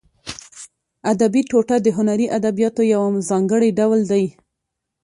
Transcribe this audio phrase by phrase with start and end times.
[1.11, 4.25] ادبي ټوټه د هنري ادبیاتو یو ځانګړی ډول دی.